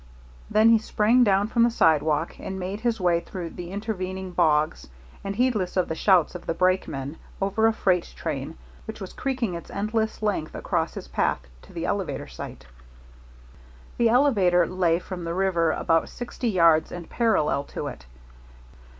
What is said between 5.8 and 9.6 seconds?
the shouts of the brakemen, over a freight train which was creaking